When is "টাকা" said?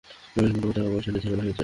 0.77-0.89